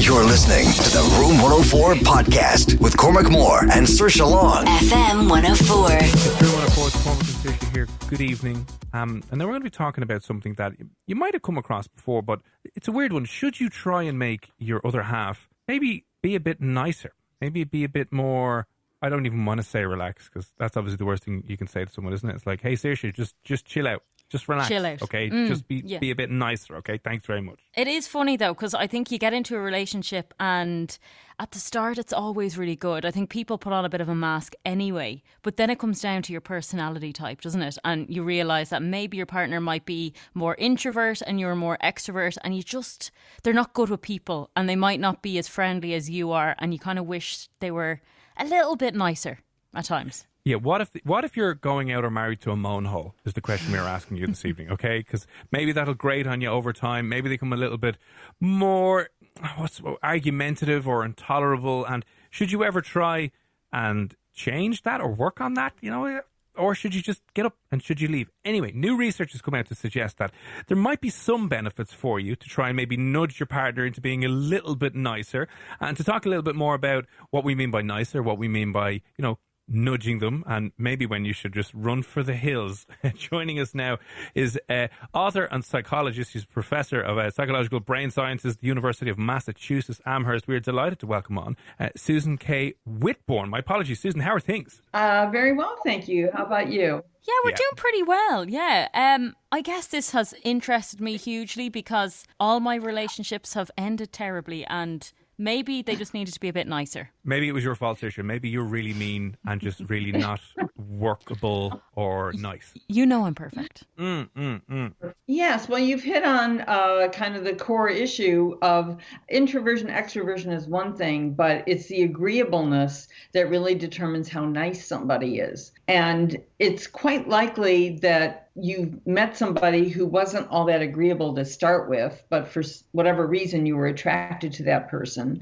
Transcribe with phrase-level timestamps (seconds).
[0.00, 4.64] You're listening to the Room 104 podcast with Cormac Moore and Saoirse Long.
[4.64, 5.88] FM 104.
[5.90, 7.88] It's Drew 104, Cormac and Saoirse here.
[8.08, 8.66] Good evening.
[8.94, 10.72] Um, and then we're going to be talking about something that
[11.06, 12.40] you might have come across before, but
[12.76, 13.24] it's a weird one.
[13.26, 17.12] Should you try and make your other half maybe be a bit nicer?
[17.40, 18.66] Maybe be a bit more.
[19.02, 21.66] I don't even want to say relax because that's obviously the worst thing you can
[21.66, 22.34] say to someone, isn't it?
[22.36, 25.02] It's like, hey, Saoirse, just just chill out, just relax, Chill out.
[25.02, 25.30] okay?
[25.30, 25.98] Mm, just be yeah.
[25.98, 26.98] be a bit nicer, okay?
[26.98, 27.60] Thanks very much.
[27.74, 30.96] It is funny though, because I think you get into a relationship and
[31.40, 33.04] at the start it's always really good.
[33.04, 36.00] I think people put on a bit of a mask anyway, but then it comes
[36.02, 37.78] down to your personality type, doesn't it?
[37.84, 42.36] And you realize that maybe your partner might be more introvert and you're more extrovert,
[42.44, 43.10] and you just,
[43.42, 46.54] they're not good with people and they might not be as friendly as you are,
[46.58, 48.00] and you kind of wish they were
[48.36, 49.38] a little bit nicer
[49.74, 50.26] at times.
[50.48, 53.14] Yeah, what if what if you're going out or married to a moan hole?
[53.26, 55.00] Is the question we are asking you this evening, okay?
[55.00, 57.06] Because maybe that'll grate on you over time.
[57.06, 57.98] Maybe they come a little bit
[58.40, 59.10] more
[59.58, 61.84] what's argumentative or intolerable.
[61.84, 63.30] And should you ever try
[63.74, 65.74] and change that or work on that?
[65.82, 66.22] You know,
[66.56, 68.30] or should you just get up and should you leave?
[68.42, 70.32] Anyway, new research has come out to suggest that
[70.66, 74.00] there might be some benefits for you to try and maybe nudge your partner into
[74.00, 75.46] being a little bit nicer
[75.78, 78.48] and to talk a little bit more about what we mean by nicer, what we
[78.48, 79.38] mean by, you know,
[79.68, 82.86] nudging them and maybe when you should just run for the hills.
[83.14, 83.98] Joining us now
[84.34, 86.32] is uh, author and psychologist.
[86.32, 90.48] She's professor of uh, psychological brain sciences at the University of Massachusetts Amherst.
[90.48, 92.74] We're delighted to welcome on uh, Susan K.
[92.86, 93.50] Whitbourne.
[93.50, 94.20] My apologies, Susan.
[94.20, 94.80] How are things?
[94.94, 96.30] Uh, very well, thank you.
[96.34, 97.02] How about you?
[97.26, 97.56] Yeah, we're Yeah.
[97.56, 98.48] doing pretty well.
[98.48, 98.88] Yeah.
[98.94, 104.64] Um, I guess this has interested me hugely because all my relationships have ended terribly,
[104.66, 107.10] and maybe they just needed to be a bit nicer.
[107.24, 108.22] Maybe it was your fault, Saoirse.
[108.24, 110.40] Maybe you're really mean and just really not
[110.76, 112.74] workable or nice.
[112.88, 113.84] You know I'm perfect.
[113.98, 115.12] Mm, mm, mm.
[115.26, 118.96] Yes, well, you've hit on uh, kind of the core issue of
[119.28, 125.38] introversion, extroversion is one thing, but it's the agreeableness that really determines how nice somebody
[125.38, 125.72] is.
[125.86, 131.88] And it's quite likely that you met somebody who wasn't all that agreeable to start
[131.88, 135.40] with, but for whatever reason you were attracted to that person.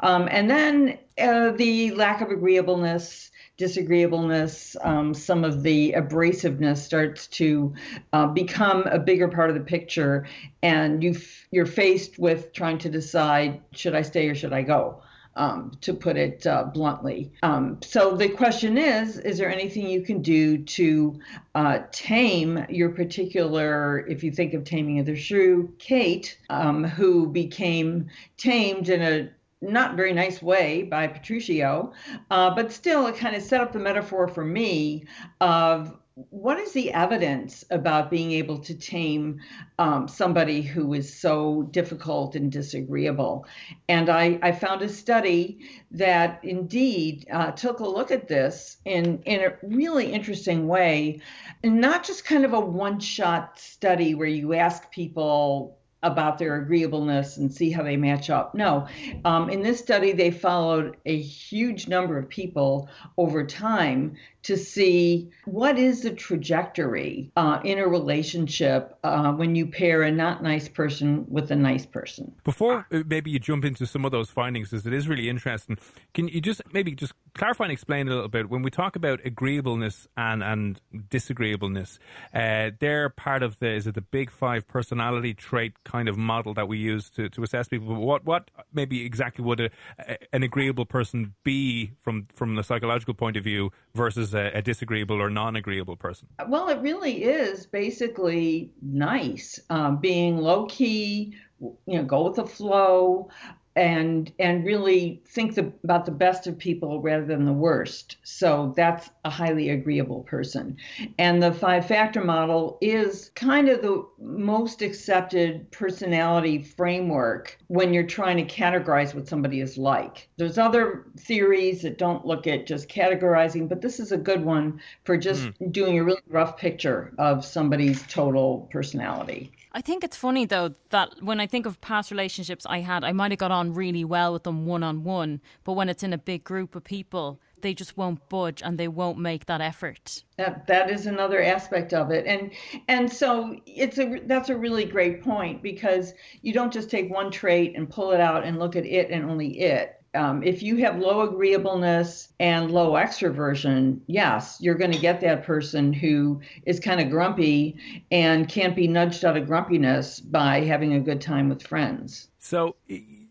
[0.00, 7.26] Um, and then uh, the lack of agreeableness, disagreeableness, um, some of the abrasiveness starts
[7.28, 7.74] to
[8.12, 10.26] uh, become a bigger part of the picture,
[10.62, 11.16] and you
[11.50, 15.02] you're faced with trying to decide should I stay or should I go.
[15.38, 17.30] Um, to put it uh, bluntly.
[17.44, 21.20] Um, so the question is is there anything you can do to
[21.54, 27.28] uh, tame your particular, if you think of taming of the shrew, Kate, um, who
[27.28, 31.92] became tamed in a not very nice way by Petruchio,
[32.32, 35.04] uh, but still it kind of set up the metaphor for me
[35.40, 35.96] of
[36.30, 39.40] what is the evidence about being able to tame
[39.78, 43.46] um, somebody who is so difficult and disagreeable?
[43.88, 45.60] And I, I found a study
[45.92, 51.20] that indeed uh, took a look at this in, in a really interesting way,
[51.62, 56.56] and not just kind of a one shot study where you ask people about their
[56.56, 58.54] agreeableness and see how they match up.
[58.54, 58.86] No,
[59.24, 65.30] um, in this study, they followed a huge number of people over time to see
[65.44, 70.68] what is the trajectory uh, in a relationship uh, when you pair a not nice
[70.68, 72.34] person with a nice person.
[72.44, 75.78] Before uh, maybe you jump into some of those findings, because it is really interesting,
[76.14, 79.20] can you just maybe just clarify and explain a little bit when we talk about
[79.24, 80.80] agreeableness and and
[81.10, 81.98] disagreeableness?
[82.32, 86.54] Uh, they're part of the is it the big five personality trait kind of model
[86.54, 87.88] that we use to, to assess people.
[87.88, 92.62] But what what maybe exactly would a, a, an agreeable person be from from the
[92.62, 96.28] psychological point of view versus a, a disagreeable or non-agreeable person?
[96.48, 102.46] Well, it really is basically nice, um, being low key, you know, go with the
[102.46, 103.30] flow,
[103.78, 108.16] and and really think the, about the best of people rather than the worst.
[108.24, 110.76] So that's a highly agreeable person.
[111.16, 118.02] And the five factor model is kind of the most accepted personality framework when you're
[118.02, 120.28] trying to categorize what somebody is like.
[120.38, 124.80] There's other theories that don't look at just categorizing, but this is a good one
[125.04, 125.72] for just mm.
[125.72, 129.52] doing a really rough picture of somebody's total personality.
[129.78, 133.12] I think it's funny though that when I think of past relationships I had, I
[133.12, 136.12] might have got on really well with them one on one, but when it's in
[136.12, 140.24] a big group of people, they just won't budge and they won't make that effort.
[140.36, 142.50] That that is another aspect of it, and
[142.88, 147.30] and so it's a that's a really great point because you don't just take one
[147.30, 150.76] trait and pull it out and look at it and only it um, if you
[150.76, 156.80] have low agreeableness and low extroversion, yes, you're going to get that person who is
[156.80, 157.76] kind of grumpy
[158.10, 162.28] and can't be nudged out of grumpiness by having a good time with friends.
[162.38, 162.76] So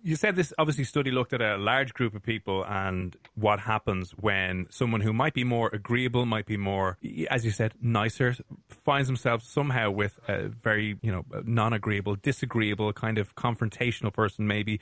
[0.08, 4.12] you said this obviously study looked at a large group of people and what happens
[4.12, 6.98] when someone who might be more agreeable, might be more,
[7.30, 8.34] as you said, nicer,
[8.70, 14.48] finds themselves somehow with a very, you know, non-agreeable, disagreeable, kind of confrontational person.
[14.48, 14.80] Maybe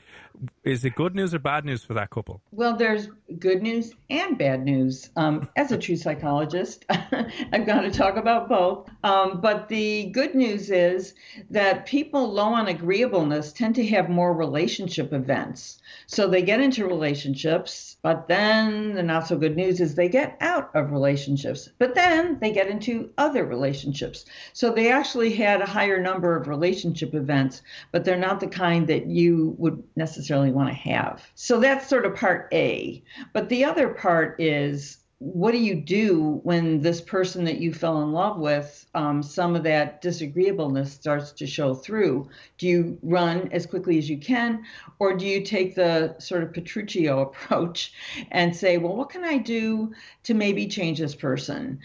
[0.64, 2.42] is it good news or bad news for that couple?
[2.52, 5.10] Well, there's good news and bad news.
[5.16, 8.88] Um, as a true psychologist, I've got to talk about both.
[9.04, 11.16] Um, but the good news is
[11.50, 15.82] that people low on agreeableness tend to have more relationship events.
[16.08, 20.38] So they get into relationships, but then the not so good news is they get
[20.42, 24.26] out of relationships, but then they get into other relationships.
[24.54, 28.88] So they actually had a higher number of relationship events, but they're not the kind
[28.88, 31.26] that you would necessarily want to have.
[31.34, 33.04] So that's sort of part A.
[33.34, 38.02] But the other part is what do you do when this person that you fell
[38.04, 42.28] in love with, um, some of that disagreeableness starts to show through?
[42.58, 44.66] Do you run as quickly as you can,
[45.00, 47.94] or do you take the sort of Petruchio approach
[48.32, 51.80] and say, well, what can I do to maybe change this person?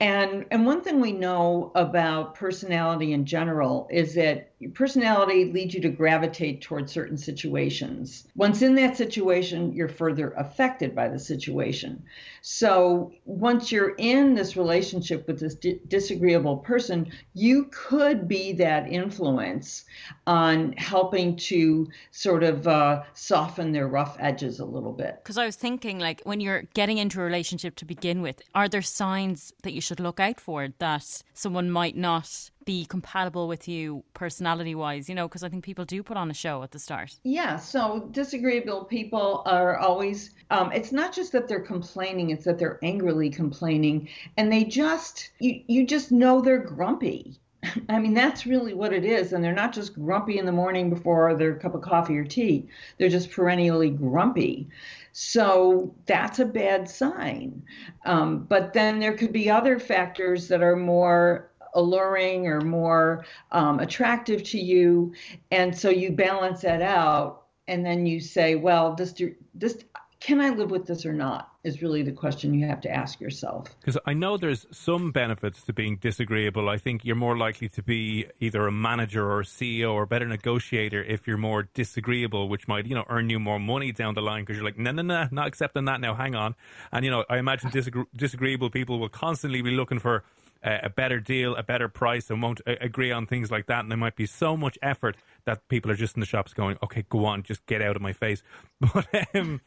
[0.00, 5.80] And and one thing we know about personality in general is that personality leads you
[5.80, 8.26] to gravitate towards certain situations.
[8.34, 12.02] Once in that situation, you're further affected by the situation.
[12.40, 18.88] So once you're in this relationship with this di- disagreeable person, you could be that
[18.88, 19.84] influence
[20.26, 25.20] on helping to sort of uh, soften their rough edges a little bit.
[25.22, 28.68] Because I was thinking, like, when you're getting into a relationship to begin with, are
[28.68, 33.68] there signs that you should look out for that someone might not be compatible with
[33.68, 36.70] you personality wise, you know, because I think people do put on a show at
[36.70, 37.16] the start.
[37.24, 42.58] Yeah, so disagreeable people are always, um, it's not just that they're complaining, it's that
[42.58, 47.38] they're angrily complaining and they just, you, you just know they're grumpy.
[47.88, 49.32] I mean, that's really what it is.
[49.32, 52.68] And they're not just grumpy in the morning before their cup of coffee or tea,
[52.98, 54.68] they're just perennially grumpy.
[55.12, 57.62] So that's a bad sign.
[58.04, 63.80] Um, but then there could be other factors that are more alluring or more um,
[63.80, 65.12] attractive to you.
[65.50, 67.44] And so you balance that out.
[67.68, 69.14] And then you say, well, this,
[69.54, 69.78] this,
[70.22, 71.48] can I live with this or not?
[71.64, 73.68] Is really the question you have to ask yourself.
[73.80, 76.68] Because I know there's some benefits to being disagreeable.
[76.68, 80.06] I think you're more likely to be either a manager or a CEO or a
[80.06, 84.14] better negotiator if you're more disagreeable, which might, you know, earn you more money down
[84.14, 86.56] the line because you're like, no, no, no, not accepting that now, hang on.
[86.90, 90.24] And, you know, I imagine disagree- disagreeable people will constantly be looking for
[90.62, 93.80] a better deal, a better price, and won't agree on things like that.
[93.80, 96.76] And there might be so much effort that people are just in the shops going,
[96.82, 98.42] "Okay, go on, just get out of my face."
[98.94, 99.60] But um,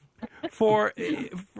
[0.49, 0.93] for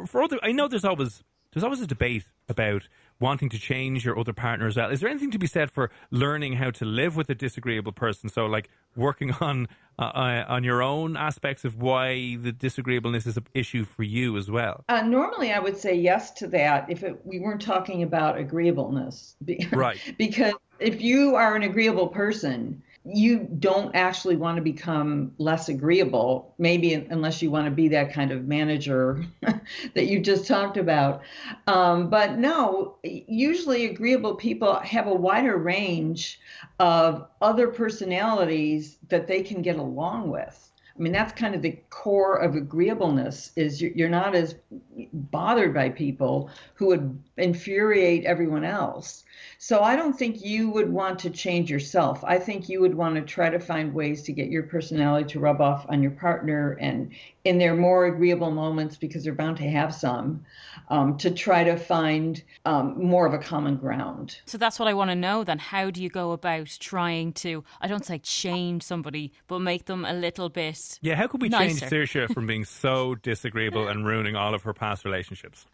[0.06, 1.24] for other, I know there's always
[1.56, 4.92] there's always a debate about wanting to change your other partner as well.
[4.92, 8.28] Is there anything to be said for learning how to live with a disagreeable person?
[8.28, 13.38] So, like working on uh, uh, on your own aspects of why the disagreeableness is
[13.38, 14.84] an issue for you as well.
[14.90, 19.38] Uh, normally, I would say yes to that if it, we weren't talking about agreeableness,
[19.72, 19.98] right?
[20.18, 26.56] because if you are an agreeable person, you don't actually want to become less agreeable,
[26.58, 29.24] maybe unless you want to be that kind of manager
[29.94, 31.22] that you just talked about.
[31.68, 36.40] Um, but no, usually agreeable people have a wider range
[36.80, 40.72] of other personalities that they can get along with.
[40.98, 44.56] I mean, that's kind of the core of agreeableness is you're not as
[45.12, 49.26] bothered by people who would infuriate everyone else.
[49.58, 52.24] So I don't think you would want to change yourself.
[52.24, 55.42] I think you would want to try to find ways to get your personality to
[55.42, 57.12] rub off on your partner and
[57.46, 60.44] in their more agreeable moments, because they're bound to have some,
[60.90, 64.40] um, to try to find um, more of a common ground.
[64.46, 65.60] So that's what I want to know then.
[65.60, 70.06] How do you go about trying to, I don't say change somebody, but make them
[70.06, 71.00] a little bit.
[71.02, 71.88] Yeah, how could we nicer?
[71.88, 75.66] change Saoirse from being so disagreeable and ruining all of her past relationships?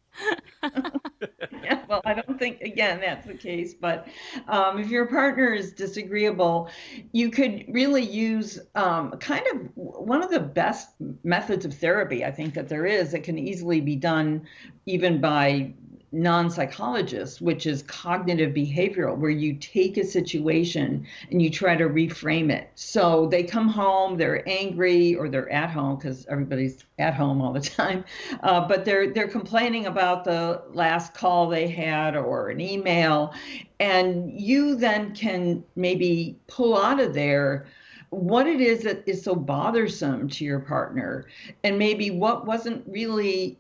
[1.64, 3.74] yeah, well, I don't think, again, that's the case.
[3.74, 4.08] But
[4.48, 6.70] um, if your partner is disagreeable,
[7.12, 10.96] you could really use um, kind of one of the best
[11.26, 14.48] methods of therapy, I think, that there is that can easily be done
[14.86, 15.74] even by
[16.12, 21.86] non psychologists, which is cognitive behavioral, where you take a situation and you try to
[21.86, 22.70] reframe it.
[22.76, 27.54] So they come home, they're angry, or they're at home because everybody's at home all
[27.54, 28.04] the time,
[28.44, 33.34] uh, but they're they're complaining about the last call they had or an email,
[33.80, 37.66] and you then can maybe pull out of there
[38.12, 41.26] what it is that is so bothersome to your partner
[41.64, 43.58] and maybe what wasn't really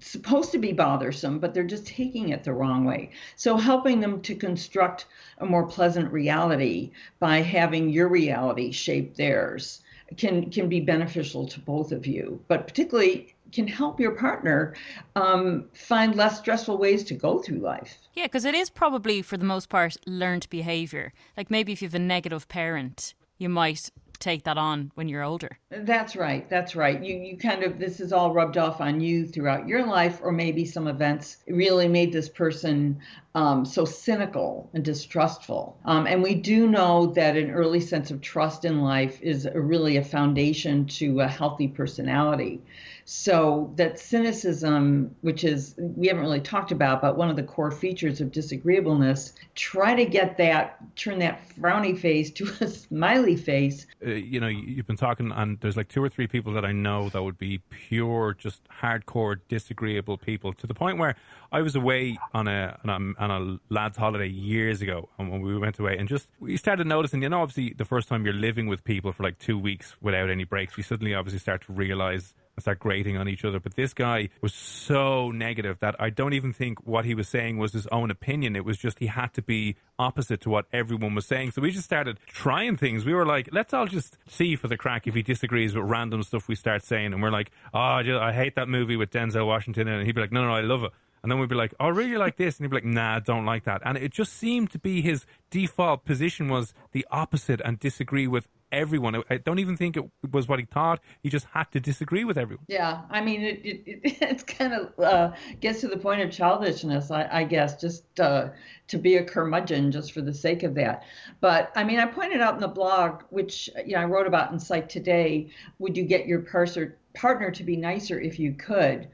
[0.00, 3.10] supposed to be bothersome, but they're just taking it the wrong way.
[3.36, 5.06] So helping them to construct
[5.38, 9.82] a more pleasant reality by having your reality shape theirs
[10.16, 14.74] can can be beneficial to both of you, but particularly can help your partner
[15.14, 17.98] um, find less stressful ways to go through life.
[18.14, 21.12] Yeah, because it is probably for the most part learned behavior.
[21.36, 25.22] Like maybe if you have a negative parent, you might take that on when you're
[25.22, 25.58] older.
[25.70, 26.48] That's right.
[26.48, 27.02] That's right.
[27.02, 30.32] You you kind of this is all rubbed off on you throughout your life, or
[30.32, 33.00] maybe some events really made this person
[33.36, 35.78] um, so cynical and distrustful.
[35.84, 39.60] Um, and we do know that an early sense of trust in life is a,
[39.60, 42.62] really a foundation to a healthy personality.
[43.04, 47.70] So that cynicism, which is we haven't really talked about, but one of the core
[47.70, 53.86] features of disagreeableness, try to get that, turn that frowny face to a smiley face.
[54.06, 56.70] Uh, you know, you've been talking, and there's like two or three people that I
[56.70, 61.16] know that would be pure, just hardcore disagreeable people to the point where
[61.50, 65.40] I was away on a on a, on a lad's holiday years ago, and when
[65.40, 68.34] we went away, and just we started noticing, you know, obviously the first time you're
[68.34, 71.72] living with people for like two weeks without any breaks, you suddenly obviously start to
[71.72, 73.60] realize start grating on each other.
[73.60, 77.58] But this guy was so negative that I don't even think what he was saying
[77.58, 78.56] was his own opinion.
[78.56, 81.52] It was just he had to be opposite to what everyone was saying.
[81.52, 83.04] So we just started trying things.
[83.04, 86.22] We were like, let's all just see for the crack if he disagrees with random
[86.22, 87.12] stuff we start saying.
[87.12, 89.88] And we're like, oh, I hate that movie with Denzel Washington.
[89.88, 90.92] And he'd be like, no, no, I love it.
[91.22, 92.56] And then we'd be like, oh, really like this?
[92.56, 93.82] And he'd be like, nah, don't like that.
[93.84, 98.46] And it just seemed to be his default position was the opposite and disagree with
[98.72, 99.22] everyone.
[99.30, 101.00] I don't even think it was what he thought.
[101.22, 102.64] He just had to disagree with everyone.
[102.68, 107.10] Yeah, I mean, it, it, it's kind of uh, gets to the point of childishness,
[107.10, 108.48] I, I guess, just uh,
[108.88, 111.04] to be a curmudgeon just for the sake of that.
[111.40, 114.52] But I mean, I pointed out in the blog, which you know, I wrote about
[114.52, 119.08] in Psych Today, would you get your parser, partner to be nicer if you could?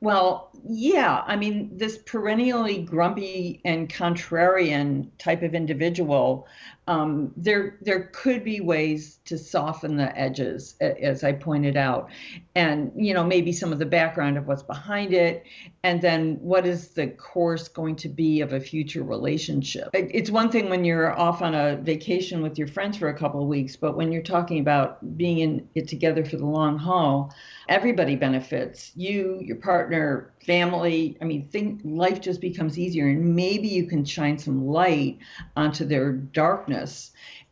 [0.00, 1.24] Well, yeah.
[1.26, 6.46] I mean, this perennially grumpy and contrarian type of individual,
[6.88, 12.08] um, there there could be ways to soften the edges, as I pointed out,
[12.56, 15.44] and you know maybe some of the background of what's behind it,
[15.84, 19.90] and then what is the course going to be of a future relationship.
[19.92, 23.42] It's one thing when you're off on a vacation with your friends for a couple
[23.42, 27.34] of weeks, but when you're talking about being in it together for the long haul,
[27.68, 28.92] everybody benefits.
[28.96, 31.18] You, your partner, family.
[31.20, 35.18] I mean, think life just becomes easier, and maybe you can shine some light
[35.54, 36.77] onto their darkness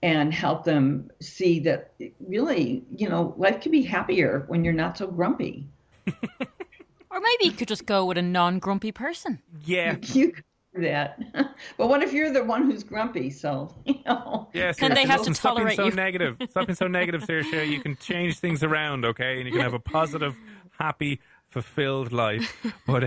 [0.03, 4.99] and help them see that really, you know, life can be happier when you're not
[4.99, 5.67] so grumpy.
[6.07, 9.41] or maybe you could just go with a non-grumpy person.
[9.65, 9.97] Yeah.
[10.15, 10.33] You
[10.83, 11.19] that.
[11.79, 13.31] but what if you're the one who's grumpy?
[13.31, 14.49] So you know.
[14.53, 15.93] Yeah, Can they have to tolerate being so you?
[15.93, 16.37] negative.
[16.51, 17.69] Stop being so negative, Saoirse.
[17.69, 20.37] You can change things around, okay, and you can have a positive,
[20.79, 21.21] happy,
[21.63, 22.55] fulfilled life.
[22.87, 23.05] But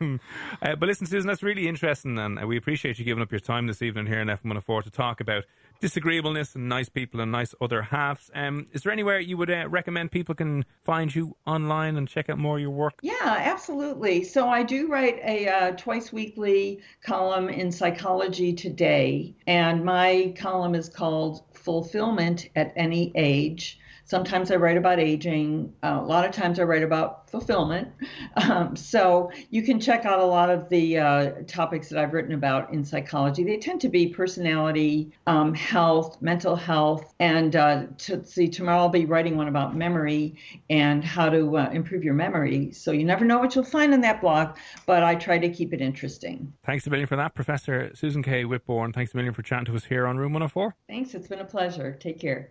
[0.00, 0.20] um,
[0.62, 3.66] uh, but listen, Susan, that's really interesting, and we appreciate you giving up your time
[3.66, 5.44] this evening here in FM104 to talk about
[5.80, 8.30] disagreeableness and nice people and nice other halves.
[8.34, 12.30] Um, is there anywhere you would uh, recommend people can find you online and check
[12.30, 12.94] out more of your work?
[13.02, 14.22] Yeah, absolutely.
[14.22, 20.74] So I do write a uh, twice weekly column in Psychology Today, and my column
[20.74, 25.72] is called Fulfillment at Any Age Sometimes I write about aging.
[25.82, 27.88] Uh, a lot of times I write about fulfillment.
[28.36, 32.32] Um, so you can check out a lot of the uh, topics that I've written
[32.32, 33.44] about in psychology.
[33.44, 38.88] They tend to be personality, um, health, mental health, and uh, to see tomorrow I'll
[38.90, 40.36] be writing one about memory
[40.68, 42.72] and how to uh, improve your memory.
[42.72, 45.72] So you never know what you'll find in that blog, but I try to keep
[45.72, 46.52] it interesting.
[46.64, 48.44] Thanks a million for that, Professor Susan K.
[48.44, 48.92] Whitbourne.
[48.94, 50.76] Thanks a million for chatting to us here on Room 104.
[50.88, 51.14] Thanks.
[51.14, 51.96] It's been a pleasure.
[51.98, 52.50] Take care.